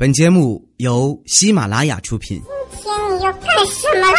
[0.00, 2.40] 本节目由喜马拉雅出品。
[2.72, 4.18] 今天你要干什么啦？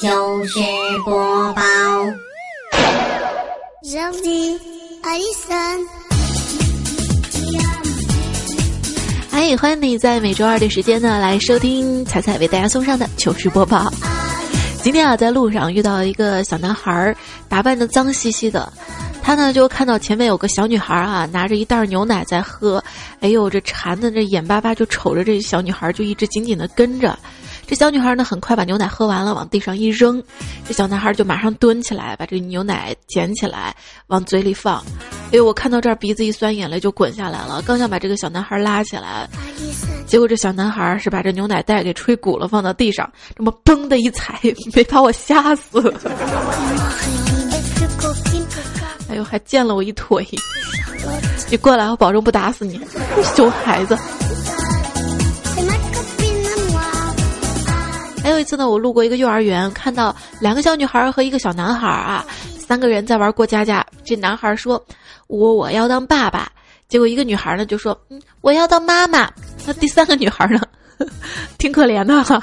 [0.00, 0.60] 糗事
[1.04, 1.62] 播报，
[3.92, 4.56] 让你
[5.02, 5.58] 爱上。
[9.32, 13.92] 嗨，欢迎你在每周二的时间呢来收听彩彩为大家送上的糗事播报。
[14.80, 17.16] 今天啊，在路上遇到一个小男孩儿，
[17.48, 18.72] 打扮的脏兮兮的。
[19.28, 22.82] 他呢就看到前面有个小女孩啊，拿着一袋牛奶在喝，
[23.20, 27.14] 哎呦，这馋的这眼巴巴就瞅着这小女孩，就一直紧紧的跟着。
[27.66, 30.22] 这小女孩呢，很快把牛奶喝完了，往地上一扔，
[30.66, 34.82] 这小男孩就马上蹲起来，把这牛奶捡起来往嘴里放。
[35.26, 37.60] 哎呦，我看到这儿鼻子一酸，眼泪就滚下来了。
[37.66, 39.28] 刚想把这个小男孩拉起来，
[40.06, 43.06] 结果这小男孩是把这牛奶袋给吹鼓了，放到地上，
[43.36, 44.40] 这么嘣的一踩，
[44.74, 45.82] 没把我吓死。
[49.08, 50.26] 哎呦，还溅了我一腿！
[51.50, 52.80] 你过来，我保证不打死你，
[53.34, 53.96] 熊孩子。
[58.22, 62.26] 还有一次呢，我路过一个幼儿园，看到两个小女孩和一个小男孩啊，
[62.58, 63.84] 三个人在玩过家家。
[64.04, 64.84] 这男孩说
[65.28, 66.50] ：“我我要当爸爸。”
[66.88, 69.30] 结果一个女孩呢就说：“嗯，我要当妈妈。”
[69.66, 70.60] 那第三个女孩呢，
[71.56, 72.42] 挺可怜的哈，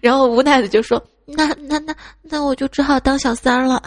[0.00, 3.82] 然后无奈的就说：“那那那那我就只好当小三了。”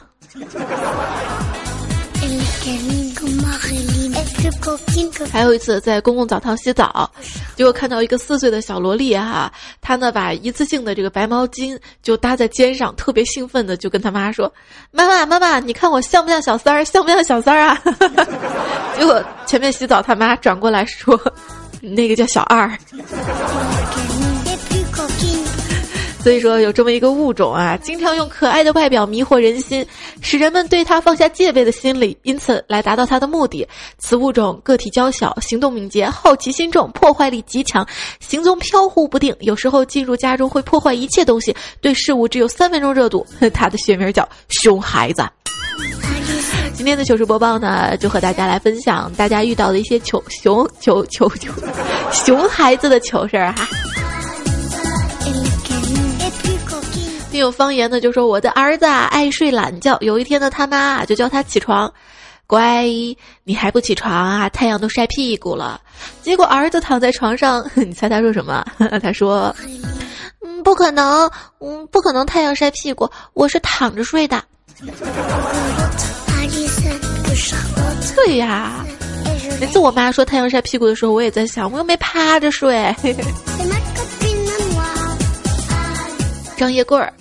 [5.31, 7.09] 还有一次在公共澡堂洗澡，
[7.56, 14.52] 结果看到一个四岁的小萝莉哈，她呢把一次性的这个白毛巾就搭在肩上，特别兴奋的就跟他妈说
[14.92, 16.84] ：“妈妈妈妈，你看我像不像小三儿？
[16.84, 17.81] 像不像小三儿啊？”
[18.97, 21.20] 结果前面洗澡他妈转过来说
[21.81, 22.70] ：“那个叫小二。”
[26.22, 29.86] 所以说有这么一个物种啊，经常用可爱的外表迷惑人心，
[30.22, 33.66] 使人们对它放下戒备的心理，因此来达到它的目的。
[33.98, 37.88] 此物种个体娇小，行动敏捷，好奇心重，破坏力极强，
[38.20, 43.25] 行踪飘忽不定，有时候进入家中会破坏一切东西，对事物只有三分钟热度。
[43.53, 45.24] 它的学名叫熊孩子。
[46.74, 51.51] 今天的糗事播报呢，就和大家来分享大家遇到的一些糗熊糗糗糗
[52.12, 53.68] 熊孩子的糗事儿哈。
[57.39, 61.89] 并有方言的就说我的儿子爱睡懒觉，有一天呢他妈就叫他起床，
[62.45, 62.83] 乖，
[63.45, 64.50] 你还不起床啊？
[64.50, 65.79] 太阳都晒屁股了。
[66.22, 68.61] 结果儿子躺在床上， 你猜他说什么？
[69.01, 69.55] 他说，
[70.45, 74.44] 嗯，不可能，嗯，不可能太阳晒屁股，我是躺着睡的。
[78.17, 78.85] 对呀，
[79.61, 82.94] 每次我妈说太阳晒屁股的时候，我也在想，我又没趴着睡。
[86.57, 87.13] 张叶棍儿，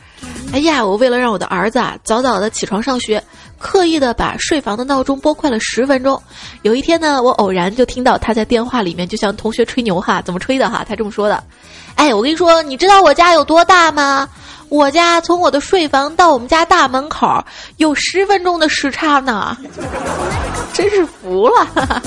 [0.50, 3.22] 哎呀，我为了让我的儿子啊早早的起床上学，
[3.58, 6.20] 刻意的把睡房的闹钟拨快了十分钟。
[6.62, 10.84] 有一天呢，我偶然就听到他在电话里面就像同学吹牛哈，怎么吹的哈？
[10.88, 11.42] 他这么说的
[11.94, 14.28] ：“哎，我跟你说，你知道我家有多大吗？
[14.68, 17.26] 我家从我的睡房到我们家大门口
[17.76, 19.56] 有十分钟的时差呢，
[20.72, 21.66] 真是服了。”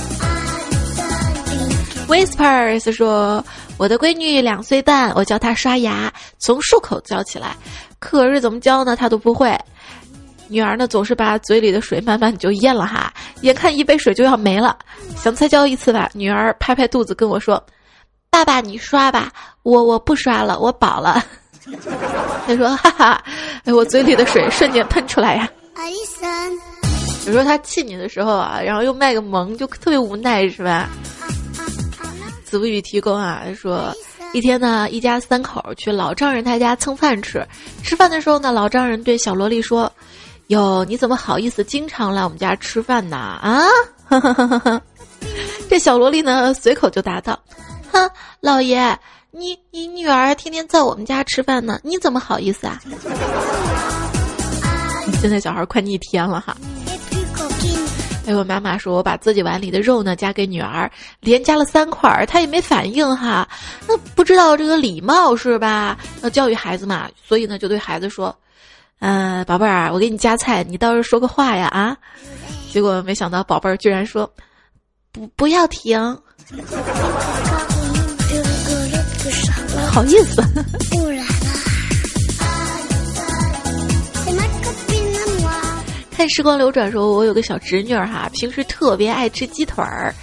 [2.09, 3.45] Whispers 说。
[3.77, 7.55] 我的闺女两岁半，我教她刷牙，从漱口教起来，
[8.01, 8.95] 可是怎么教呢？
[8.95, 9.57] 他都不会。
[10.47, 14.77] 女儿呢，总是把嘴里的水慢慢就咽了哈，眼看一杯水就要没了，
[15.15, 16.09] 想再教一次吧。
[16.13, 17.63] 女儿拍拍肚子跟我说
[18.29, 19.31] ：“爸爸，你刷吧，
[19.63, 21.23] 我我不刷了，我饱了。
[22.45, 23.23] ”他说：“哈哈，
[23.67, 25.47] 我嘴里的水瞬间喷出来呀。”
[27.27, 30.89] 有时候他气你的时候啊，然后又卖个萌，就特别无奈，是吧？
[32.43, 33.95] 子不语提供啊，说
[34.33, 37.45] 一天呢，一家三口去老丈人他家蹭饭吃。
[37.83, 39.91] 吃饭的时候呢，老丈人对小萝莉说
[40.47, 43.17] ：“哟，你怎么好意思经常来我们家吃饭呢？
[43.17, 43.65] 啊？”
[45.69, 47.37] 这小萝莉呢，随口就答道
[47.91, 48.09] ：“哼，
[48.39, 48.97] 老爷，
[49.31, 52.79] 你你女儿天天在我们家吃饭呢，你怎么好意思啊？”
[55.19, 56.55] 现在小孩快逆天了哈。
[58.27, 60.89] 哎，我妈妈说，我把自己碗里的肉呢夹给女儿，
[61.19, 63.47] 连夹了三块儿，她也没反应哈。
[63.87, 65.97] 那不知道这个礼貌是吧？
[66.21, 68.35] 要教育孩子嘛，所以呢就对孩子说
[69.01, 71.97] ：“嗯，宝贝儿，我给你夹菜，你倒是说个话呀啊！”
[72.71, 74.31] 结果没想到宝贝儿居然说
[75.11, 75.99] ：“不，不要停。
[79.91, 80.41] ”好意思。
[86.21, 90.13] 看时光流转，说我有个小侄女儿哈，平时特别爱吃鸡腿儿。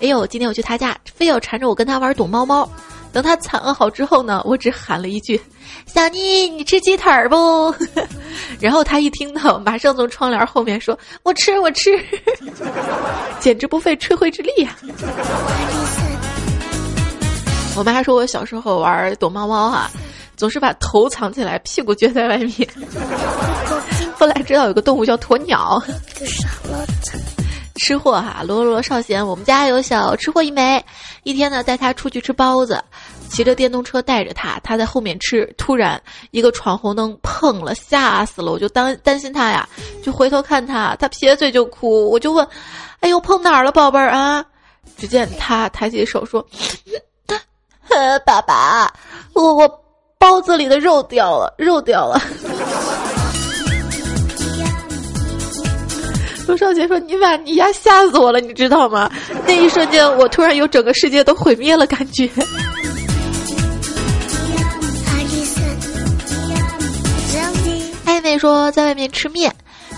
[0.00, 2.68] 哎呦，今天我去她家，非要缠着我跟她玩躲猫猫。
[3.12, 5.40] 等她惨了好之后呢，我只喊了一句
[5.86, 7.72] ：“小妮，你吃鸡腿儿不？”
[8.58, 12.04] 然后她一听到，马上从窗帘后面说：“我吃，我吃。
[13.38, 14.76] ”简直不费吹灰之力呀！
[17.76, 19.88] 我妈说我小时候玩躲猫猫哈，
[20.36, 22.68] 总是把头藏起来，屁股撅在外面。
[24.24, 25.78] 后来知道有个动物叫鸵鸟。
[27.76, 30.82] 吃货哈，罗罗少贤，我们家有小吃货一枚。
[31.24, 32.82] 一天呢，带他出去吃包子，
[33.28, 35.44] 骑着电动车带着他，他在后面吃。
[35.58, 36.00] 突然
[36.30, 38.50] 一个闯红灯碰了，吓死了！
[38.50, 39.68] 我就担担心他呀，
[40.02, 42.08] 就回头看他，他撇嘴就哭。
[42.08, 42.48] 我就问
[43.00, 44.42] ：“哎呦，碰哪儿了，宝贝儿啊？”
[44.96, 46.42] 只见他抬起手说
[48.24, 48.90] ：“爸爸，
[49.34, 49.68] 我我
[50.18, 52.18] 包子里的肉掉了，肉掉了。”
[56.46, 59.10] 罗少杰说：“你把你呀吓死我了，你知道吗？
[59.46, 62.28] 那一瞬间，我突然有整个世界都毁灭了感觉。”
[68.06, 69.54] 暧昧说在外面吃面，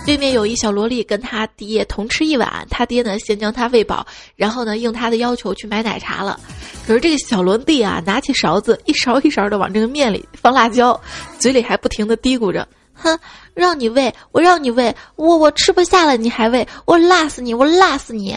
[0.06, 4.06] 对面有一小萝莉跟他爹同吃一碗，他爹呢先将他喂饱，
[4.36, 6.38] 然后呢应他的要求去买奶茶了。
[6.86, 10.98] 可是这个小萝莉啊，拿起勺子一勺一勺的往这个面里放辣椒，
[11.38, 12.66] 嘴里还不停的嘀咕着。
[12.96, 13.18] 哼，
[13.54, 18.36] 让你喂，我让你喂，我我吃不下了，你还喂，我辣死你，我辣死你！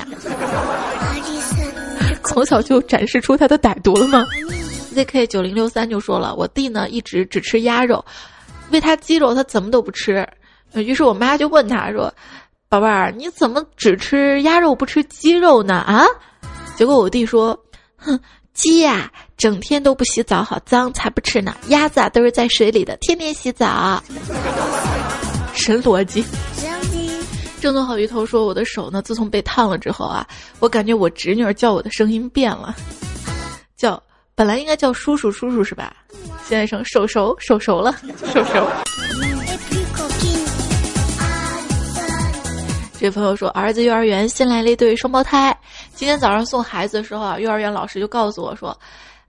[2.23, 4.25] 从小就展示出他的歹毒了吗
[4.93, 8.03] ？ZK 九零六三就说了，我弟呢一直只吃鸭肉，
[8.71, 10.27] 喂他鸡肉他怎么都不吃，
[10.73, 12.13] 于是我妈就问他说
[12.69, 16.05] ：“宝贝儿，你怎么只吃鸭肉不吃鸡肉呢？”啊？
[16.75, 17.57] 结果我弟说
[17.97, 18.19] ：“哼。”
[18.59, 21.55] 鸡呀，整天都不洗澡，好脏，才不吃呢。
[21.69, 24.03] 鸭子啊，都是在水里的，天天洗澡。
[25.53, 26.25] 神逻辑。
[27.61, 30.27] 正宗好鱼头说：“我的手呢，自从被烫了之后啊，
[30.59, 32.75] 我感觉我侄女叫我的声音变了，
[33.77, 34.01] 叫
[34.35, 35.95] 本来应该叫叔叔叔叔是吧？
[36.45, 37.95] 现在成手熟手熟了，
[38.33, 38.67] 手熟。”
[42.99, 45.57] 这朋友说，儿子幼儿园新来了一对双胞胎。
[45.95, 48.77] 今天早上送孩子的时候啊，幼儿园老师就告诉我说：“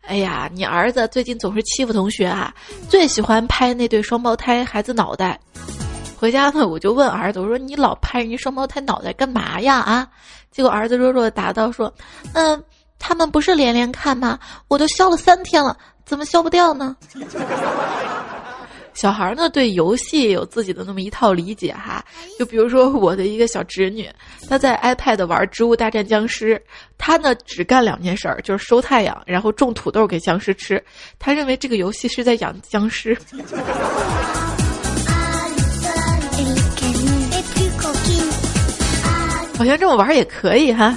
[0.03, 2.53] 哎呀，你儿子最近总是欺负同学啊，
[2.89, 5.39] 最喜欢拍那对双胞胎孩子脑袋。”
[6.19, 10.09] 回家呢，我就问儿子：“我说你老拍人家双胞胎脑袋干嘛呀？”啊，
[10.51, 11.95] 结果儿子弱弱的答道：“说，
[12.33, 12.61] 嗯，
[12.99, 14.37] 他们不是连连看吗？
[14.67, 16.97] 我都消了三天了，怎么消不掉呢？”
[18.95, 22.05] 小孩呢，对游戏有自己的那么一套理解哈。
[22.39, 24.09] 就比如说我的一个小侄女，
[24.49, 26.57] 她在 iPad 玩《植物大战僵尸》，
[26.99, 30.83] 她呢只干两件事儿，就是收太阳，然后种土豆给僵尸吃。
[31.19, 33.17] 她认为这个游戏是在养僵尸。
[39.57, 40.97] 好像这么玩也可以哈。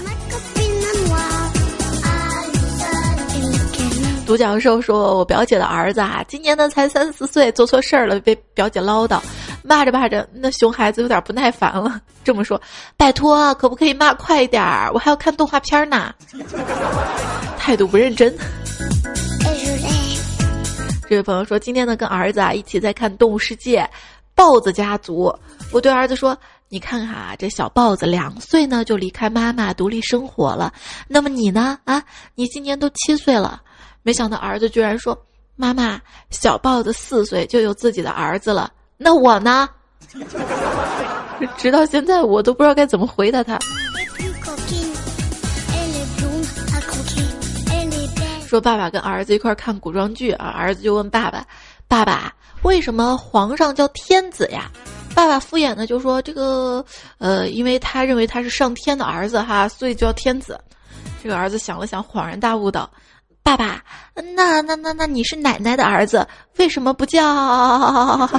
[4.25, 9.19] 独角兽说：“我表姐的儿子啊，今年呢才三四岁，做错事儿了，被表姐唠叨，
[9.63, 12.59] 骂着骂着，那熊孩子有点不耐烦了，这么说：
[12.95, 14.89] 拜托，可不可以骂快一点儿？
[14.93, 16.13] 我还要看动画片呢。
[17.57, 18.33] 态度不认真。
[21.09, 23.81] 这位朋友说，今天呢跟儿子啊一起在看《动物世界》，
[24.33, 25.33] 豹子家族。
[25.71, 26.35] 我对儿子说：
[26.73, 30.73] 你看看啊，这小豹子两岁呢就离开妈妈独立生活了，
[31.07, 31.77] 那么你呢？
[31.83, 32.01] 啊，
[32.33, 33.61] 你今年都七岁了。”
[34.01, 35.15] 没想到儿子居然说
[35.55, 39.69] ：“妈妈，小豹子四岁就有自己的儿子了，那我呢？”
[41.57, 43.59] 直到现在我都不知道该怎么回答他。
[48.47, 51.45] 说爸爸跟儿子一块看古装剧啊，儿子就问爸爸
[51.87, 54.71] ：“爸爸，为什么皇上叫天子呀？”
[55.15, 56.83] 爸爸敷衍的就说：“这个，
[57.19, 60.59] 呃，因为他认为他是上天的儿子哈，所以叫天子。”
[61.23, 62.89] 这个儿子想了想，恍然大悟道。
[63.43, 63.83] 爸爸，
[64.35, 66.27] 那那那那你是奶奶的儿子，
[66.57, 67.21] 为什么不叫？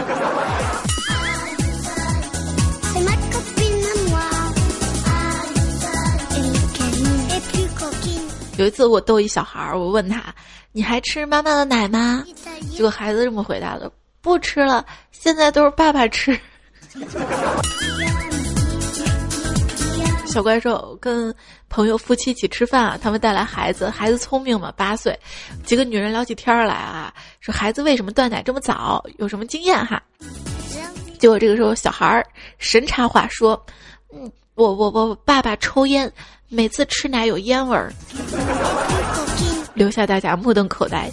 [8.57, 10.35] 有一次我逗一小孩儿，我问他
[10.73, 12.25] ：“你还吃妈妈的奶吗？”
[12.73, 13.91] 结果孩子这么回答的
[14.23, 16.39] ：“不吃了，现在都是爸爸吃。”
[20.27, 21.33] 小怪兽跟
[21.69, 25.17] 朋友夫妻一起吃饭啊，他们带来孩子，孩子聪明嘛，八岁。
[25.65, 30.03] 几个女人聊起天来啊，说孩子为什么断奶这么早，有什么经验哈？
[31.21, 32.27] 结果这个时候小孩儿
[32.59, 33.65] 神插话说
[34.13, 36.13] ：“嗯，我我我爸爸抽烟，
[36.49, 37.93] 每次吃奶有烟味儿。”
[39.75, 41.11] 留下大家目瞪口呆。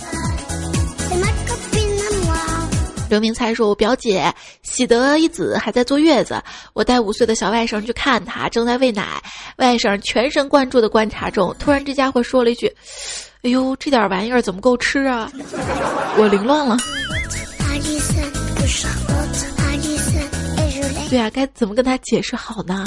[3.11, 6.41] 刘明才说：“我表姐喜得一子，还在坐月子。
[6.71, 9.21] 我带五岁的小外甥去看她，正在喂奶。
[9.57, 12.73] 外甥全神贯注的观察中，突然这家伙说了一句
[13.43, 15.29] ：‘哎呦，这点玩意儿怎么够吃啊？’
[16.17, 16.77] 我凌乱了。
[21.09, 22.85] 对啊，该怎么跟他解释好呢？”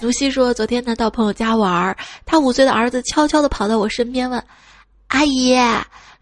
[0.00, 1.94] 卢西说：“昨天呢，到朋友家玩，
[2.24, 4.42] 他五岁的儿子悄悄地跑到我身边问
[5.08, 5.54] ：‘阿姨，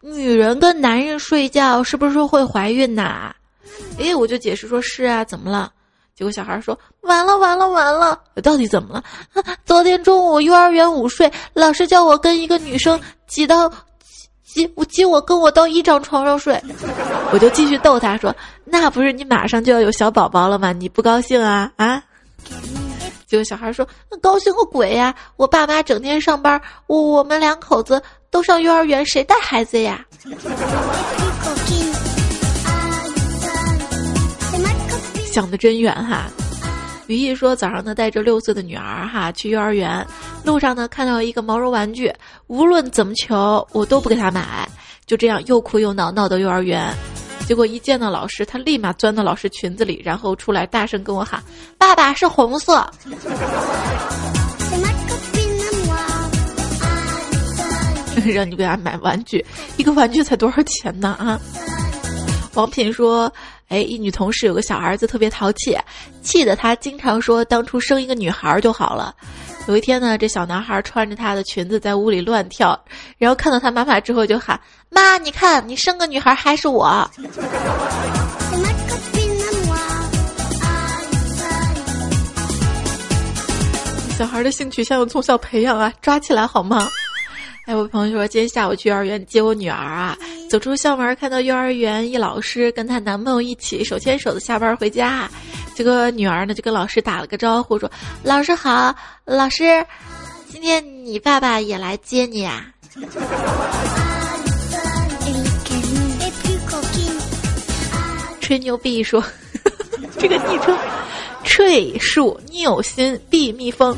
[0.00, 3.34] 女人跟男人睡觉是不是会怀孕呐？
[3.98, 5.72] 哎，我就解释说是啊，怎么了？
[6.14, 9.04] 结果小孩说完了完了完了，到底怎么了？
[9.64, 13.70] 昨天中午幼儿园午睡，老师叫我跟一个女生挤到
[14.42, 16.58] 挤我挤我跟我到一张床上睡，
[17.32, 18.34] 我就继续逗他说，
[18.64, 20.72] 那不是你马上就要有小宝宝了吗？
[20.72, 22.02] 你不高兴啊啊？
[23.26, 25.12] 结果小孩说那高兴个鬼呀！
[25.36, 28.00] 我爸妈整天上班，我我们两口子
[28.36, 30.04] 都上幼儿园，谁带孩子呀？
[35.24, 36.26] 想的真远哈！
[37.06, 40.06] 于毅说早上呢带着六岁的女儿哈去幼儿园，
[40.44, 42.12] 路上呢看到一个毛绒玩具，
[42.46, 44.68] 无论怎么求我都不给他买，
[45.06, 46.92] 就这样又哭又闹闹到幼儿园，
[47.48, 51.42] 结果一见到老师，他立马钻到老师裙子里，然后出来大声跟我喊
[51.78, 52.86] ：“爸爸是红色。”
[58.32, 59.44] 让你给他买玩具，
[59.76, 61.40] 一个玩具才多少钱呢啊？
[62.54, 63.32] 王品说。
[63.68, 65.76] 哎，一女同事有个小儿子特别淘气，
[66.22, 69.12] 气得他经常说当初生一个女孩就好了。
[69.66, 72.80] 有一天呢，这小男孩穿着她的裙子在屋里乱跳，
[73.18, 77.10] 然后看到他妈妈之后就喊：“妈，你看，你生个女孩还是我。”
[84.16, 86.88] 小孩的性取向要从小培养啊，抓起来好吗？
[87.66, 90.16] 哎，我朋友说今天下午去幼儿园接我女儿啊，
[90.48, 95.28] 走出校门看到幼儿园一老师跟她男朋友一起手牵手的下班回家，
[95.74, 97.90] 这个女儿呢就跟老师打了个招呼说
[98.22, 98.94] ：“老师好，
[99.24, 99.84] 老师，
[100.48, 102.66] 今天你爸爸也来接你啊？”
[108.40, 109.20] 吹牛逼说，
[110.16, 110.78] 这个昵称，
[111.42, 113.96] 吹树拗心避蜜蜂。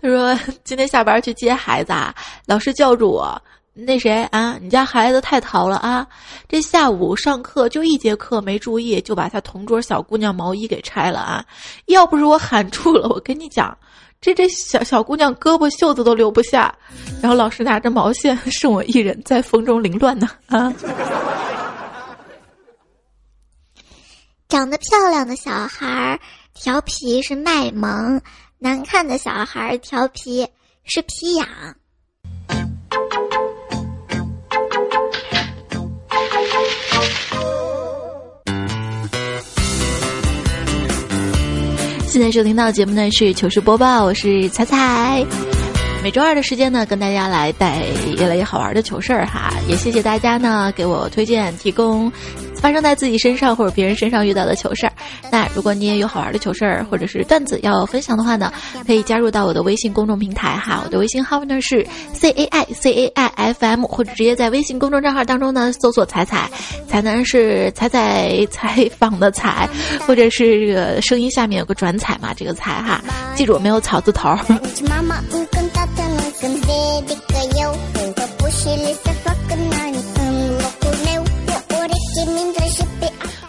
[0.00, 2.14] 他说：“今天下班去接孩子啊，
[2.46, 3.40] 老师叫住我，
[3.74, 6.06] 那谁啊，你家孩子太淘了啊！
[6.48, 11.44] 这下午上课就一节课没注意，就把他同桌小姑娘毛衣给拆了啊！
[11.86, 13.76] 要不是我喊住了，我跟你讲，
[14.20, 16.74] 这这小小姑娘胳膊袖子都留不下。
[17.22, 20.72] 然后老师拿着毛线， 剩我一人在风中凌乱呢啊！
[24.50, 26.18] 长得漂亮的小孩
[26.54, 28.20] 调皮是卖萌。”
[28.58, 30.46] 难看的小孩调皮
[30.84, 31.46] 是皮痒。
[42.08, 45.24] 现在收听到节目呢是糗事播报，我是彩彩。
[46.02, 47.84] 每周二的时间呢，跟大家来带
[48.18, 52.10] 越来越好玩的糗事儿哈，也谢谢大家呢给我推荐提供。
[52.60, 54.92] 发生在自己身上或者别人身上遇到的糗事儿，
[55.30, 58.52] 那如果你也有好玩的糗事儿或者是段子要分享的话呢，
[58.86, 66.50] 可以加入到我的微信公众平台哈，我的微信号呢是 c a i c a i f m，或者直接在微信公众账号当中呢搜索“彩彩”，
[66.86, 69.68] 才能是彩彩 采访的彩，
[70.06, 73.02] 或者是这个声音下面有个转彩嘛，这个彩哈，
[73.34, 74.36] 记住没有草字头。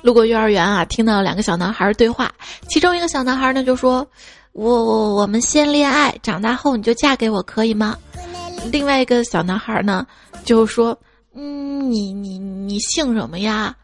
[0.01, 2.31] 路过幼儿园啊，听到两个小男孩对话，
[2.67, 4.05] 其中一个小男孩呢就说
[4.53, 7.97] ：“我我我们先恋爱，长大后你就嫁给我，可以吗？”
[8.71, 10.05] 另外一个小男孩呢
[10.43, 10.97] 就说
[11.35, 13.75] ：“嗯，你你你姓什么呀？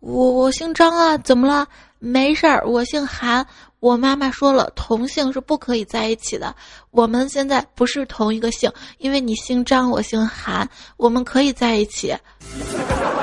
[0.00, 1.66] 我我姓张啊，怎么了？
[1.98, 3.44] 没事儿，我姓韩。
[3.80, 6.54] 我妈妈说了，同性是不可以在一起的。
[6.90, 12.12] 我们现在不是同一个姓，因为你姓张，我姓韩，我们可以在一起。”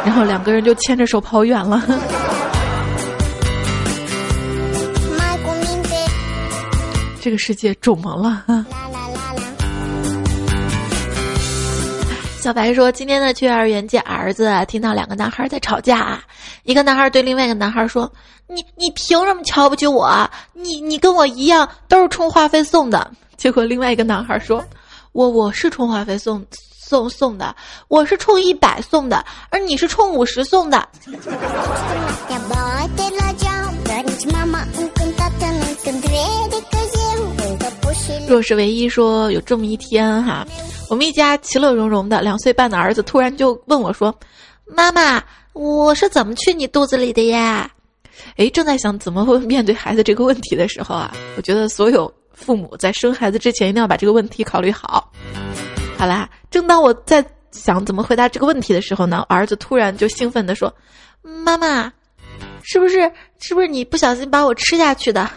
[0.05, 1.83] 然后两个人就牵着手跑远了。
[7.19, 8.45] 这个世界肿么了。
[12.45, 16.23] 小白说：“今天呢去幼儿园接儿子，听到两个男孩在吵架。
[16.61, 18.07] 一个男孩对另外一个男孩说
[18.45, 20.29] ：‘你你凭什么瞧不起我？
[20.53, 24.63] 你你跟我一样都是充话费送的。’结果另外一个男孩说
[25.11, 26.45] ：‘我我是充话费送。’”
[26.87, 27.55] 送送的，
[27.87, 30.87] 我是充一百送的，而你是充五十送的。
[38.27, 40.45] 若是唯一说有这么一天哈，
[40.89, 44.13] 我们一家其乐融融的，两岁半的儿子突然就问我说
[44.65, 47.69] ：“妈妈，我是怎么去你肚子里的呀？”
[48.37, 55.11] 哎，正在想怎么会面对孩子这个问题的时候啊，我觉得所有父母在生孩子之前一定要把这个问题考虑好。
[55.97, 60.73] 好啦，正当我在想怎么回答这个问题的时候呢，儿子突然就兴奋地说
[61.21, 61.91] ：“妈妈，
[62.63, 65.29] 是不是是不是你不小心把我吃下去的？”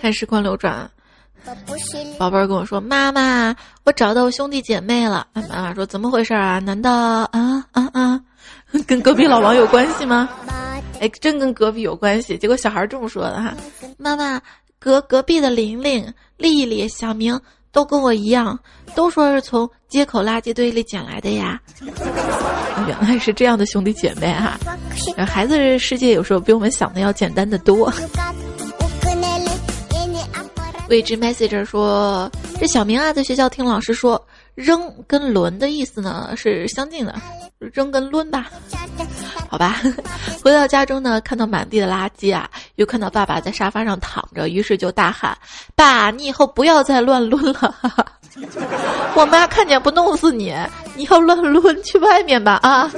[0.00, 0.90] 看时光流转，
[2.18, 6.58] 宝贝儿跟我说：“妈妈，我找到我兄弟姐妹了。”妈妈说：“怎么回事啊？
[6.58, 8.20] 难道啊啊啊，
[8.86, 10.28] 跟隔壁老王有关系吗？”
[11.00, 12.38] 哎，真跟隔壁有关系。
[12.38, 13.52] 结果小孩这么说的哈
[13.98, 14.40] ：“妈妈，
[14.78, 17.38] 隔隔壁的玲玲、丽丽、小明
[17.74, 18.58] 都跟我一样，
[18.94, 21.60] 都说是从街口垃圾堆里捡来的呀。
[22.88, 24.58] ”原来是这样的兄弟姐妹哈。
[25.26, 27.92] 孩子世界有时候比我们想的要简单的多。
[30.90, 34.22] 未知 message 说：“这小明啊，在学校听老师说，
[34.54, 37.14] 扔跟抡的意思呢是相近的，
[37.58, 38.50] 扔跟抡吧。
[39.48, 39.80] 好吧。
[40.44, 45.36] 回到家中呢，看到满地的垃圾啊，又看到爸爸在沙发上躺着，于是就大喊
[45.74, 47.74] ：‘爸，你以后不要再乱抡了！’
[49.16, 50.54] 我妈看见不弄死你，
[50.94, 52.90] 你要乱抡去外面吧啊！”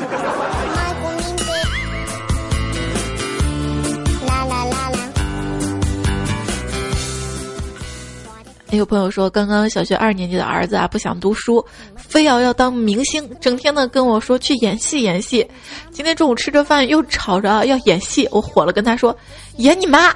[8.76, 11.64] 有朋友说，刚刚小学二年级的儿子啊，不想读书，
[11.96, 15.46] 非要要当明星，整天呢跟我说去演戏演戏。
[15.90, 19.16] 今天中午吃着饭又吵着要演戏，我火了，跟他说
[19.56, 20.14] 演你妈。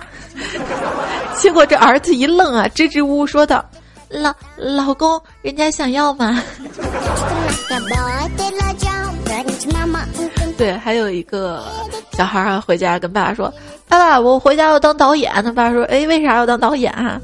[1.36, 3.64] 结果这儿子一愣啊，支支吾吾说道
[4.08, 6.40] ：“老老公，人家想要吗？”
[10.58, 11.64] 对，还有一个
[12.12, 13.52] 小孩啊，回家跟爸爸说
[13.88, 17.18] ：“爸爸，我回家要当导演。”他爸爸说：“哎，为啥要当导演啊？”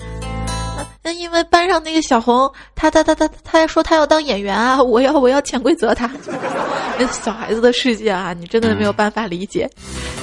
[1.06, 6.10] 那因为班上那个小红，他他他他他说他要当演员啊，我要我要潜规则他。
[6.98, 9.70] 那小孩子的世界啊，你真的没有办法理解。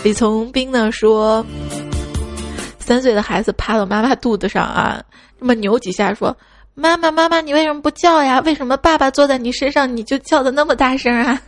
[0.03, 1.45] 李从兵呢说，
[2.79, 5.01] 三岁的孩子趴到妈妈肚子上啊，
[5.39, 6.35] 这么扭几下说
[6.75, 8.41] ：“妈妈妈妈，你为什么不叫呀？
[8.41, 11.41] 为什么爸爸坐在你身上你就叫的那么大声啊？”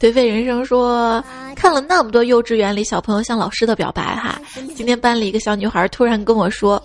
[0.00, 1.22] 颓废人生说。
[1.56, 4.38] 看了那么多幼稚园里小朋友向老师的表白哈，
[4.76, 6.80] 今天班里一个小女孩突然跟我说：“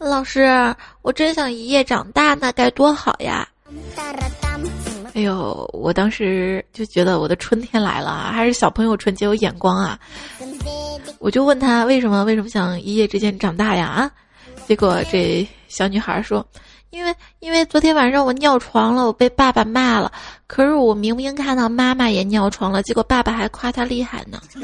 [0.00, 3.46] 老师，我真想一夜长大，那该多好呀！”
[5.12, 9.98] 哎呦，我当时就觉得我的春天来了啊，还是小朋友纯洁有眼光啊！
[11.18, 14.10] 我就问他为什么为什么想一夜之间长大呀啊？
[14.66, 16.44] 结果这小女孩说。
[16.90, 20.10] 因为因为昨天晚上我尿床了，我被爸爸骂了。
[20.46, 24.40] 可是我明明看到妈妈也尿床了，结果爸爸还夸她厉害呢。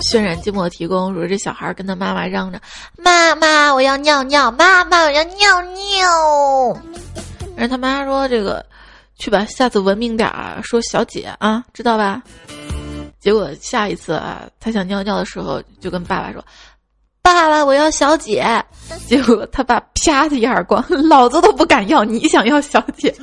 [0.00, 2.58] 渲染寂寞提供说这小孩跟他妈妈嚷着
[2.96, 4.50] ：“妈妈，我要尿尿！
[4.50, 6.80] 妈妈，我要尿尿！”
[7.54, 8.64] 然后他妈说：“这个，
[9.18, 12.22] 去吧，下次文明点儿，说小姐啊，知道吧？”
[13.28, 16.42] 结果下一次啊，他想尿尿的时候，就跟爸爸说
[17.20, 18.42] ：“爸爸，我要小姐。”
[19.06, 23.14] 结果他爸啪的一耳光，老子都不敢要，你想要小姐？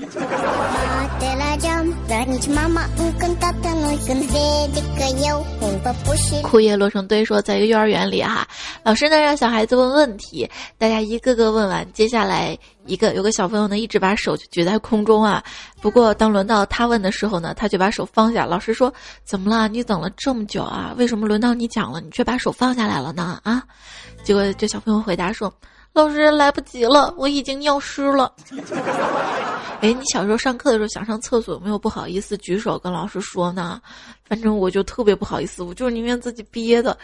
[6.44, 8.48] 枯叶落成堆说，在一个幼儿园里哈，
[8.84, 15.44] 老师呢让小孩子问问题，大家一个个问完，接下来一个有个小朋友呢一直把手举在空中啊，
[15.82, 18.46] 不过当轮到他问的时候呢，他就把手放下。
[18.46, 18.94] 老师说
[19.26, 19.68] ：“怎么了？
[19.68, 20.94] 你等了这么久啊？
[20.98, 23.64] 为什么轮到你讲了，你却把手放下来了呢？”啊，
[24.24, 25.54] 结果这小朋友回答说。
[25.94, 28.30] 老师来不及了，我已经尿湿了。
[29.80, 33.80] 哎，你小时候上课的时候想上厕所，有没有不好意思举手跟老师说呢？
[34.28, 36.98] 反正我就特别不好意思，我就是宁愿自己憋的，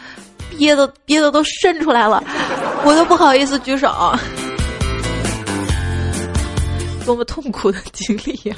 [0.57, 2.21] 憋的憋的都渗出来了，
[2.83, 3.87] 我都不好意思举手。
[7.05, 8.55] 多么痛苦的经历呀！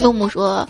[0.00, 0.68] 木木说。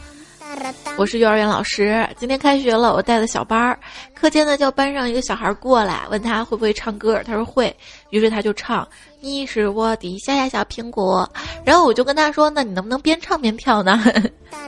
[0.96, 3.76] 我是幼儿园老师，今天开学了，我带的小班儿，
[4.14, 7.74] 课间呢叫班上一个小孩过来，问他会不会唱歌，他说会，
[8.10, 8.86] 于是他就唱
[9.20, 11.28] 你是我的小呀小苹果，
[11.64, 14.00] 然后我就跟他说，那你能不能边唱边跳呢？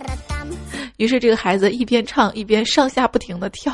[0.99, 3.73] 于是这个孩子一边唱一边上下不停的跳，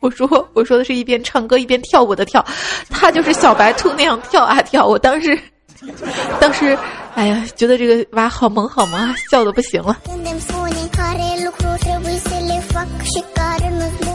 [0.00, 2.44] 我说我说的是一边唱歌一边跳舞的跳，
[2.88, 5.38] 他就是小白兔那样跳啊跳，我当时
[6.40, 6.76] 当时
[7.14, 9.96] 哎呀觉得这个娃好萌好萌啊，笑的不行了。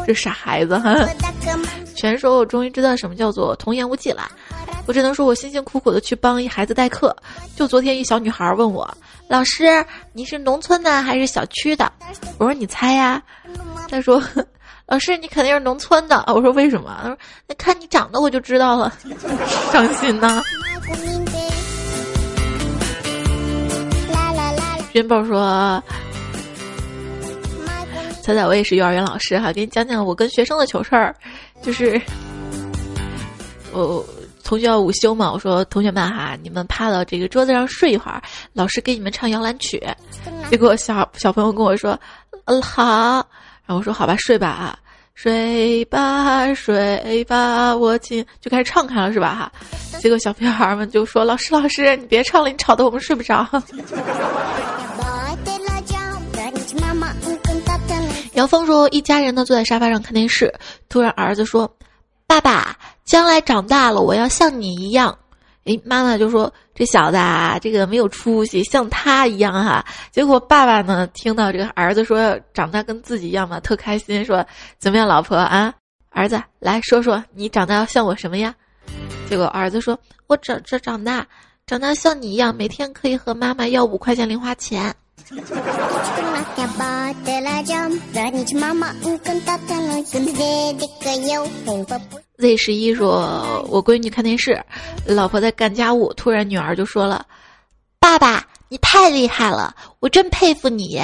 [0.08, 0.94] 这傻孩子哈！
[1.96, 4.30] 全说我终于知道什么叫做童言无忌了。
[4.86, 7.16] 我只能说我辛辛苦苦的去帮一孩子代课。
[7.56, 8.88] 就昨天一小女孩问我
[9.28, 11.92] ：“老师，你是农村的还是小区的？”
[12.38, 13.20] 我说：“你猜呀。”
[13.90, 14.22] 他说
[14.88, 17.18] ：“老师，你肯定是农村的。”我说：“为什么？”他说
[17.48, 18.94] ：“那看你长得我就知道了。
[19.72, 20.44] ”伤心呐。
[24.94, 25.84] 元宝说
[28.24, 31.14] ：“彩彩，我也是幼儿园老师哈，给你讲讲我跟学生的糗事儿。
[31.62, 32.00] 就是
[33.74, 34.06] 我
[34.44, 38.22] 同学要午休嘛，我说同学们哈，你们趴到这个桌子上睡一会儿，
[38.54, 39.84] 老师给你们唱摇篮曲。
[40.50, 42.00] 结果小小朋友跟我说，
[42.46, 43.28] 嗯好，
[43.66, 44.78] 然后我说好吧，睡吧啊。”
[45.16, 49.34] 睡吧，睡吧，我亲，就开始唱开了是吧？
[49.34, 49.50] 哈，
[50.02, 53.48] 结果小屁孩们就说：“老师，老师，你别唱了，你吵得我们睡不着。
[58.36, 60.54] ”杨峰说：“一家人呢坐在沙发上看电视，
[60.90, 61.74] 突然儿子说
[62.28, 62.76] ：‘爸爸，
[63.06, 65.18] 将来长大了，我要像你一样。’”
[65.66, 74.46] 诶，妈妈就说：“这小子啊，这个没有出息，像他一样哈。”结果爸爸呢，听到这个儿子说长大跟自己一样嘛，特开心，说
[74.78, 75.74] ：“怎么样，老婆啊？
[76.12, 78.54] 儿子，来说说你长大要像我什么呀？”
[79.28, 81.26] 结果儿子说：“我长这长大，
[81.66, 84.96] 长大像你一样，每天可以和妈妈要五块钱零花钱。”
[92.38, 94.64] Z 十一说：“我闺女看电视，
[95.06, 97.26] 老婆在干家务，突然女儿就说了
[98.00, 101.02] ：‘爸爸，你太厉害了，我真佩服你。’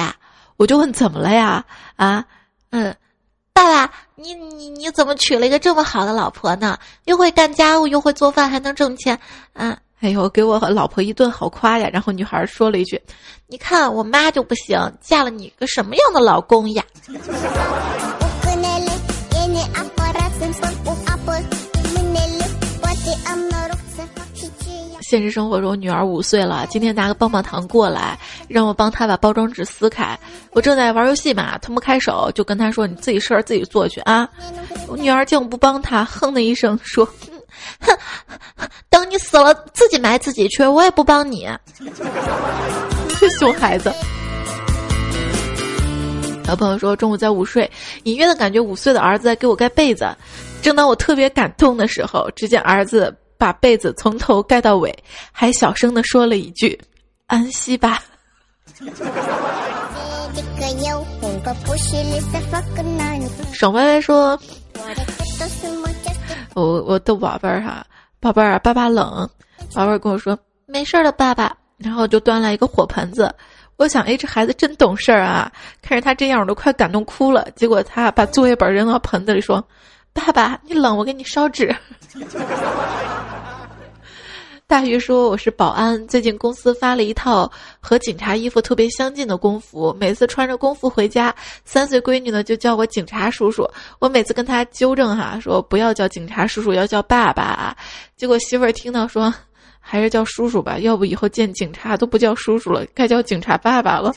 [0.56, 1.64] 我就问怎么了呀？
[1.96, 2.24] 啊，
[2.70, 2.94] 嗯，
[3.52, 6.78] 爸爸，你你你怎么娶了一个这么好的老婆呢？
[7.06, 9.18] 又会干家务，又会做饭，还能挣钱？
[9.54, 11.88] 啊，哎呦，给我老婆一顿好夸呀！
[11.92, 13.00] 然后女孩说了一句
[13.46, 16.84] ：‘你看我妈就不行，嫁了你个什么样的老公呀？’”
[25.00, 30.18] 现实生活中，女儿五岁了，今天拿个棒棒糖过来，让我帮她把包装纸撕开。
[30.52, 34.28] 我正在玩游戏嘛，腾不开手，就跟她说：“你自己事儿自己做去啊。”
[34.88, 37.06] 我女儿见我不帮她，哼的一声说
[37.80, 37.96] ：“哼，
[38.90, 41.48] 等你死了自己埋自己去，我也不帮你。
[43.20, 43.92] ”这熊孩子。
[46.44, 47.70] 小朋友说中午在午睡，
[48.04, 50.08] 隐约的感觉五岁的儿子在给我盖被子。
[50.60, 53.14] 正当我特别感动的时候，只见儿子。
[53.38, 54.96] 把被子从头盖到尾，
[55.32, 56.80] 还小声的说了一句
[57.26, 58.00] ：“安息吧。”
[63.52, 64.38] 爽歪歪说
[66.54, 67.84] ：“我我逗宝贝儿哈，
[68.20, 69.28] 宝贝儿，爸爸冷。”
[69.74, 73.34] 宝贝儿跟我说：“没事儿的，爸爸。”然后就端来一个火盆子。
[73.76, 75.50] 我想，哎，这孩子真懂事儿啊！
[75.82, 77.48] 看着他这样，我都快感动哭了。
[77.56, 79.66] 结果他把作业本扔到盆子里，说
[80.12, 81.74] ：“爸爸，你冷，我给你烧纸。
[84.72, 91.34] ”大鱼说：“我是保安，最近公司发了一套和警察衣服特别相近的工服，每次穿着工服回家，
[91.66, 93.68] 三岁闺女呢就叫我警察叔叔。
[93.98, 97.76] 我每次跟他纠正哈，说不要叫警察叔叔，要叫爸爸。
[98.16, 99.30] 结果媳妇儿听到说，
[99.78, 104.10] 还是叫叔叔吧，要不以后见警察都不叫叔叔了，该叫警察爸爸了。”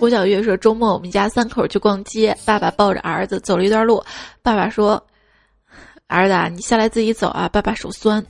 [0.00, 4.02] 吴小月说：“周末我们家三口去逛街，爸爸抱着儿子走了一段路。
[4.42, 5.02] 爸爸说
[6.08, 8.24] ：‘儿子，你下来自己走啊，爸爸手酸。’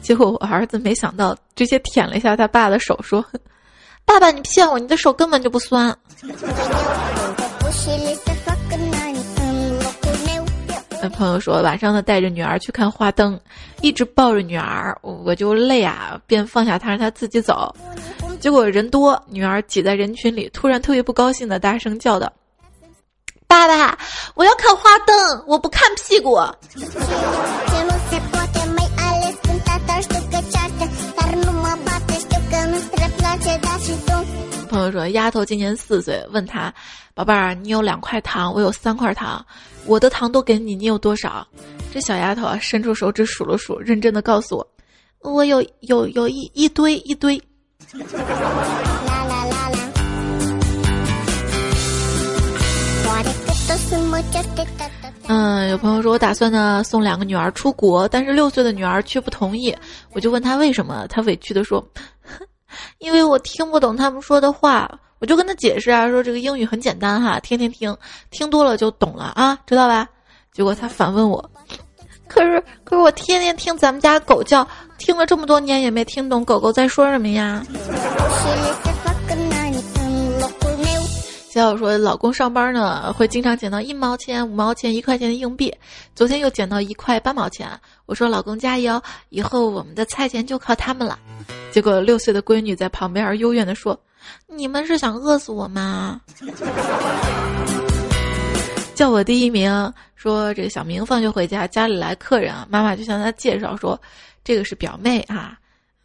[0.00, 3.24] 结果我儿子没想到，直接舔了一下他爸的手，说
[4.06, 5.96] ：‘爸爸，你骗我，你的手根本就不酸。’”
[11.14, 13.40] 朋友说晚上呢带着女儿去看花灯，
[13.80, 17.74] 一直抱着女儿，我就累啊，便放下她让她自己走。
[18.40, 22.32] 结果人多，女儿挤在人群里，突然特别不高兴的大声叫道
[23.46, 23.98] ：“爸爸，
[24.34, 26.38] 我要看花灯，我不看屁股。”
[34.68, 36.72] 朋友说丫头今年四岁，问他。
[37.14, 39.44] 宝贝儿，你有两块糖，我有三块糖，
[39.86, 41.44] 我的糖都给你，你有多少？
[41.92, 44.68] 这小丫头啊，伸出手指数了数，认真的告诉我，
[45.32, 47.42] 我有有有一一堆一堆。
[55.26, 59.76] 嗯，有朋友说我打算呢送两个女儿出国，但是六岁的女儿却不同意，
[60.12, 61.84] 我就问她为什么，她委屈的说，
[62.98, 64.90] 因为我听不懂他们说的话。
[65.20, 67.96] 我就跟他解释啊，说这个英语很简单哈，天天听，
[68.30, 70.08] 听多了就懂了啊，知道吧？
[70.52, 71.50] 结果他反问我，
[72.28, 74.64] 可是可是我天天听咱们家狗叫，
[74.96, 77.64] 听了这么多年也没听懂狗狗在说什么呀。
[81.50, 85.74] 小友说，老公上班呢会经常捡到一毛钱、五毛钱、一块钱的硬币，
[86.14, 87.68] 昨天又捡到一块八毛钱。
[88.08, 91.18] 我说老公加油，以后我们的菜钱就靠他们了。
[91.70, 93.98] 结果六岁的闺女在旁边儿幽怨的说。
[94.46, 96.18] 你们是想饿死我吗？
[98.96, 99.70] 叫我第一名，
[100.16, 104.00] 说这个小明放学回家，家里来客人啊，妈妈就向他介绍说，
[104.42, 105.58] 这个是表妹啊，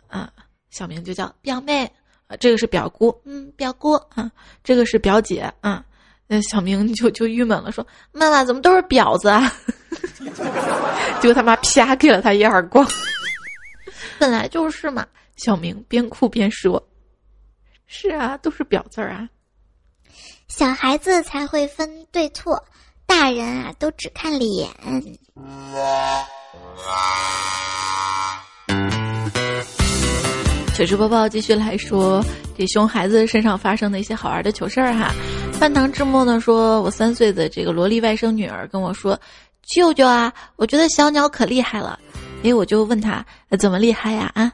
[0.10, 0.30] 啊，
[0.72, 1.90] 小明就叫表妹
[2.28, 4.30] 啊，这个是表姑，嗯，表姑啊，
[4.62, 5.86] 这个是表姐啊，
[6.28, 9.50] 那小明就就郁闷了，说妈妈怎么都是婊子啊？
[11.22, 12.86] 结果他妈啪给了他一耳光，
[14.20, 15.06] 本来就是嘛。
[15.36, 16.82] 小明边哭边说
[17.88, 19.28] ：“是啊，都是婊字儿啊。”
[20.48, 22.64] 小孩子才会分对错，
[23.08, 24.70] 大人啊都只看脸。
[30.76, 32.24] 糗事播报继续来说，
[32.56, 35.12] 这熊孩子身上发生的一些好玩的糗事儿哈。
[35.60, 39.20] 半堂之末呢说，我三岁的这个萝莉外甥女儿跟我说
[39.64, 42.00] ：“舅舅啊，我觉得小鸟可厉害了。”
[42.44, 43.26] 哎，我就问他
[43.58, 44.32] 怎么厉害呀？
[44.36, 44.52] 啊？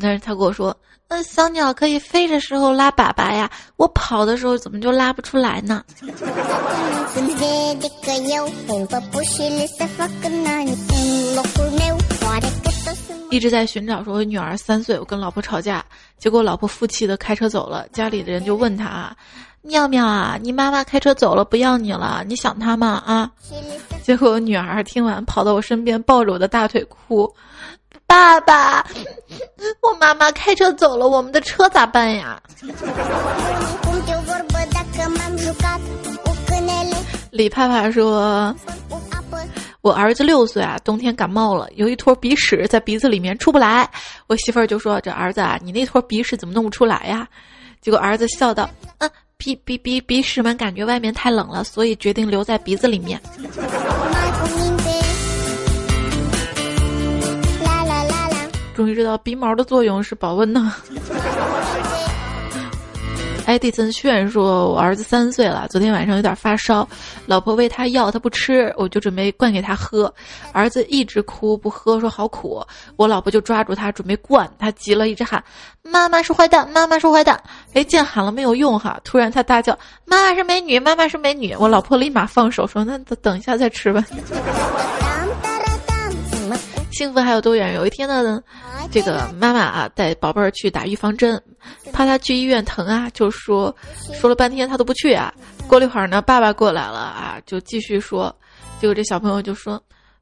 [0.00, 0.76] 但是他跟我说，
[1.08, 5.84] 那小鸟可以飞的时候拉粑粑呀，我跑的时候怎么就拉不出来呢？
[13.30, 15.84] 一直在寻找，说我女儿三岁，我跟老婆吵架，
[16.18, 19.14] 结果老婆负气的开车走了，家里的人就问他，
[19.66, 23.02] 妙妙啊，你妈妈开车走了，不要你了，你想她吗？
[23.04, 23.30] 啊？
[24.02, 27.30] 结果我女儿听完跑到我身边，抱着我的大腿哭。
[28.06, 28.86] 爸爸，
[29.82, 32.40] 我妈妈开车走了，我们的车咋办呀？
[37.32, 38.54] 李帕帕说
[39.82, 43.88] ：“我儿子六岁啊，冬天感冒了，有一坨鼻屎在鼻子里面出不来。
[44.28, 47.26] 我媳妇儿就说：‘这儿子啊，你那坨鼻屎怎么弄不出来呀？’
[47.82, 53.20] 结果儿子笑道：‘嗯，鼻鼻鼻鼻屎们感觉外面太冷了，所以决定留在鼻子里面。’”
[58.74, 60.74] 终于知道鼻毛的作用是保温呢。
[63.46, 66.86] 艾迪森炫说：“我儿子三岁了，昨天晚上有点发烧，
[67.26, 70.12] 老婆喂他药，他不吃，我就准备灌给他喝。
[70.50, 72.60] 儿子一直哭不喝，说好苦。
[72.96, 75.42] 我老婆就抓住他准备灌，他急了，一直喊：
[75.82, 77.40] 妈妈是坏蛋，妈妈是坏蛋。
[77.72, 81.54] 哎，见喊了没有用哈，突然他大叫：妈妈是美女，妈妈是美女。
[81.56, 84.04] 我老婆立马放手说：那等等一下再吃吧。”
[86.96, 87.74] 幸福还有多远？
[87.74, 88.42] 有一天呢，
[88.90, 91.38] 这个妈妈啊带宝贝儿去打预防针，
[91.92, 93.76] 怕他去医院疼啊，就说
[94.14, 95.30] 说了半天他都不去啊。
[95.68, 98.34] 过了一会儿呢，爸爸过来了啊，就继续说，
[98.80, 99.78] 结果这小朋友就说：“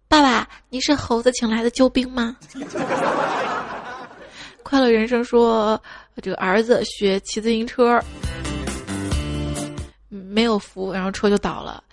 [0.08, 2.36] 爸爸，你是猴子请来的救兵吗？”
[4.64, 5.80] 快乐人生说，
[6.20, 8.02] 这个儿子学骑自行车，
[10.08, 11.84] 没有扶，然后车就倒了。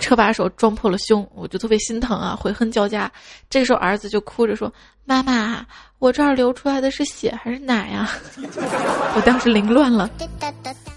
[0.00, 3.10] 车把手撞破了胸，我就特别心疼啊，悔恨交加。
[3.48, 4.72] 这时候儿子就哭着说
[5.04, 5.64] ：“妈妈，
[5.98, 8.10] 我这儿流出来的是血还是奶呀？”
[9.16, 10.10] 我当时凌乱了。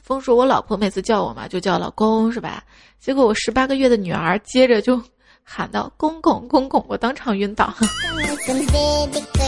[0.03, 2.63] 风说：“我老婆每次叫我嘛，就叫老公是吧？”
[2.99, 5.01] 结果我十八个月的女儿接着就
[5.43, 7.73] 喊道：“公公，公公！”我当场晕倒。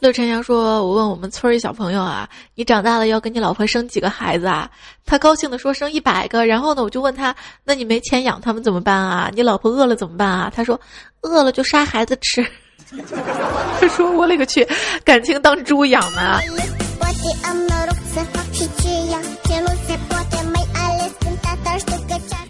[0.00, 4.70] 乐晨阳说：“我问我们村一小朋友啊，你长大了要跟你老婆生几个孩子啊？
[5.06, 6.44] 他高兴的说生一百个。
[6.46, 9.30] 然后呢，我就问他，那你没钱养他们怎么办啊？
[9.34, 10.52] 你老婆饿了怎么办啊？
[10.54, 10.78] 他说，
[11.22, 12.46] 饿了就杀孩子吃。
[13.80, 14.66] 他说我勒个去，
[15.04, 16.38] 感情当猪养呢。”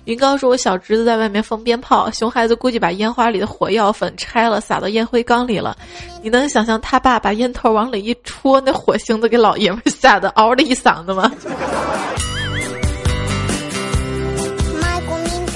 [0.05, 5.75] 云高说：“我小侄子在外面放鞭炮，熊孩子估计把烟花里的火药粉拆了，撒到烟灰缸里了。
[6.23, 11.33] 你能想象他爸把烟头往里一戳，那火星子给老爷们吓得嗷的一嗓子吗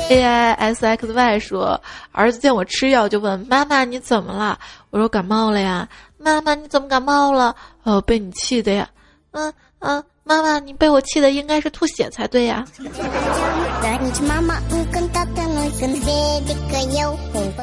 [0.09, 1.79] ？”A I S X Y 说
[2.13, 4.59] ：“儿子见我吃药，就问妈妈你怎么了？
[4.89, 5.87] 我说感冒了呀。
[6.17, 7.55] 妈妈你怎么感冒了？
[7.83, 8.89] 哦，被你气的呀。
[9.33, 12.63] 嗯嗯。”妈妈，你被我气的应该是吐血才对呀！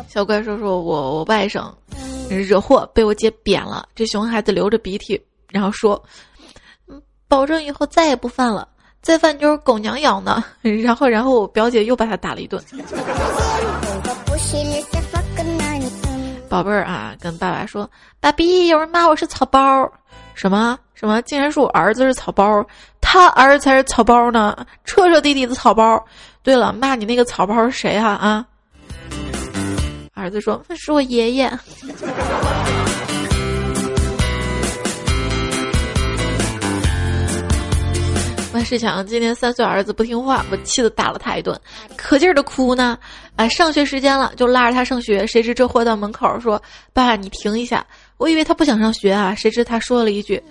[0.07, 1.71] 小怪说说我我外甥
[2.27, 6.03] 惹祸被我姐扁了，这熊孩子流着鼻涕，然后说
[6.89, 8.67] ：“嗯，保证以后再也不犯了，
[8.99, 10.43] 再犯就是狗娘养的。
[10.83, 12.59] ”然后然后我表姐又把他打了一顿。
[16.49, 17.87] 宝贝儿啊，跟爸爸说
[18.19, 19.91] ：“爸比，有人骂我是草包。”
[20.35, 21.21] 什么什么？
[21.23, 22.63] 竟然说我儿子是草包，
[23.01, 26.05] 他儿子才是草包呢，彻彻底底的草包。
[26.43, 28.45] 对了，骂你那个草包是谁啊啊？
[30.13, 31.51] 儿子说那是我爷爷。
[38.53, 41.59] 万事强今年三岁儿子不听话，我气得打了他一顿，
[41.97, 42.97] 可劲儿的哭呢。
[43.35, 46.61] 啊，上学时间了，就拉着他上学，谁知这货到门口说
[46.93, 47.85] ：“爸爸，你停一下。”
[48.17, 50.41] 我以为他不想上学啊，谁知他说了一句：“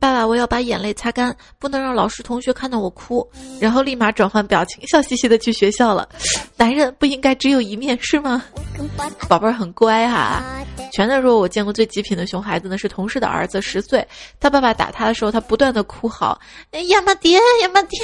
[0.00, 3.26] 爸爸，我要把眼泪擦干，不能让老师同学看到我哭。
[3.60, 6.08] 然后立马转换表情，笑嘻嘻的去学校了。
[6.56, 8.42] 男人不应该只有一面是吗？
[9.28, 10.42] 宝贝儿很乖哈。
[10.92, 14.06] 全的说，我见过最极品的熊孩子呢，是同事的儿子，十岁，
[14.38, 16.38] 他爸爸打他的时候，他不断的哭嚎
[16.70, 17.98] ：“哎呀妈爹，呀妈爹，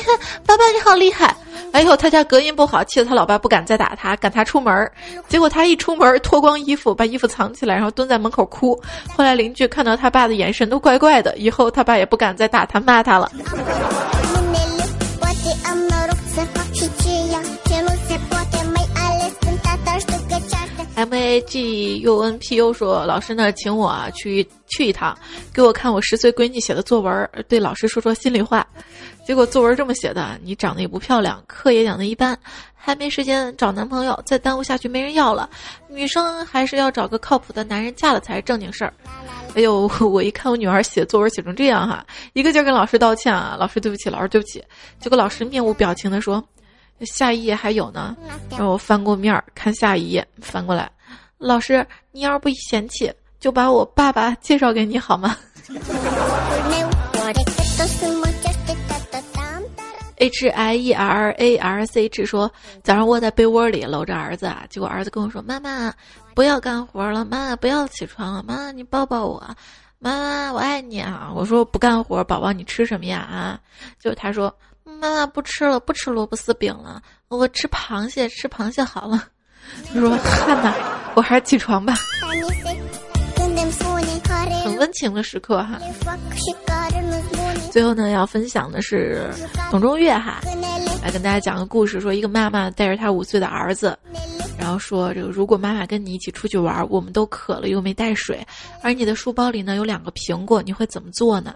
[0.44, 1.34] 爸爸你好厉害！”
[1.72, 4.90] 哎呦，他家隔音不好，气得他老爸不敢再打他，赶他出门。
[5.28, 8.80] 结果他一出门，脱光衣服，把衣服藏起来，然后蹲在门口哭。
[9.08, 13.30] 后来邻居看到他爸的眼神都怪怪的，以后他爸也不敢再打他、骂他了。
[20.96, 25.16] M A G U N P U 说：“老师呢，请我去去一趟，
[25.52, 28.66] 给我看我十岁闺女写的作文，对老师说说心里话。
[29.30, 32.36] 结果作文这么写的：你长得也不漂亮，课也讲的一般，
[32.74, 35.48] 还没时间找男朋友，再耽误下去没人要了。
[35.86, 38.92] 女生还是要找个靠谱的男人嫁了才是正经事儿。
[39.54, 44.60] 哎呦，我一看我女儿写作文写成这样哈，一个劲儿跟老师道歉啊，老师对不起，老师对不起。
[44.98, 46.44] 结果老师面无表情的说。”
[47.06, 48.16] 下一页还有呢，
[48.58, 50.90] 让我翻过面儿看下一页，翻过来。
[51.38, 55.36] 老师，你要是不嫌弃，就把我爸爸介绍给你好吗
[60.20, 62.48] ？H I E R A R C H 说，
[62.84, 65.92] 早上窝在被窝里搂着儿子啊，结果儿子跟我说：“妈妈，
[66.34, 69.42] 不要干活了，妈妈不要起床了，妈妈你抱抱我，
[69.98, 73.58] 妈妈我爱你啊。”我说：“不干活，宝宝你吃什么呀？”啊，
[73.98, 74.54] 就他说。
[74.82, 79.24] 妈妈不吃了，不吃萝卜丝饼了，我吃螃蟹，吃螃蟹好了。
[79.94, 80.74] 他说：“汉娜，
[81.14, 81.94] 我还是起床吧。
[84.64, 85.78] ”很温情的时刻哈。
[87.70, 89.30] 最后呢，要分享的是
[89.70, 90.40] 董中月哈，
[91.02, 93.96] 来跟大家讲个故事，说一个妈妈带着她五岁的儿子，
[94.58, 98.44] 然后说这个如果妈妈跟你一起出去玩，我们都渴了又没带水，
[98.82, 101.54] 而你的书包里呢有两个苹果，你会怎么做呢？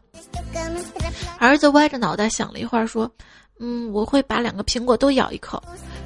[1.39, 3.11] 儿子歪着脑袋想了一会儿，说
[3.59, 5.63] ：“嗯，我会把两个苹果都咬一口。”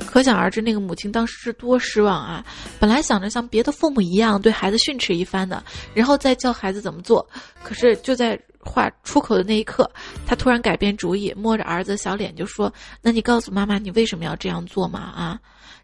[0.07, 2.45] 可想而知，那个母亲当时是多失望啊！
[2.81, 5.63] 本来想着像别的父母一样对孩子训斥一番的，
[5.95, 7.29] 然后再教孩子怎么做。
[7.63, 9.89] 可是就在话出口的那一刻，
[10.27, 15.39] 他突然改变主意，摸着儿子小脸就说：“那你告诉妈妈，你为什么要这样做吗？”啊！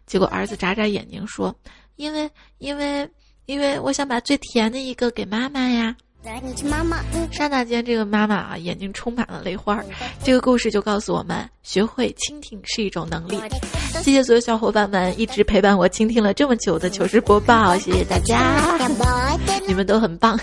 [0.05, 1.55] 结果儿子眨眨眼睛说
[1.95, 3.09] ：“因为，因为，
[3.45, 5.95] 因为我想把最甜的一个给妈妈呀。”
[7.31, 9.79] 刹那间，这个妈妈啊，眼睛充满了泪花。
[10.23, 13.39] 这个故事就告诉我们，学会倾听是一种能力。
[14.01, 18.75] 谢谢所有小伙伴们一直陪伴我倾听了这么久的糗事播报，谢谢大家，
[19.67, 20.35] 你们都很棒。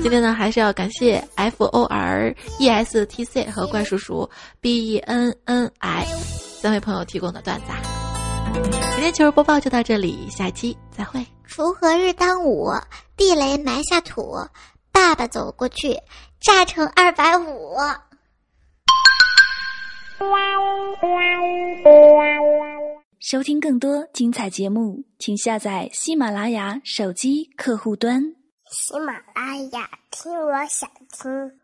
[0.00, 4.28] 今天呢，还是要感谢 F O R E S T C 和怪叔叔
[4.62, 6.06] B E N N I
[6.62, 7.64] 三位朋友提供的段子。
[8.94, 11.20] 今天糗事播报就到这里，下期再会。
[11.46, 12.70] 锄禾日当午，
[13.16, 14.38] 地雷埋下土。
[14.98, 15.96] 爸爸走过去，
[16.40, 17.76] 炸成二百五。
[23.20, 28.20] 收听更多精彩节目，请下载喜马拉雅手机客户端。
[28.72, 31.57] 喜马拉雅，听我想听。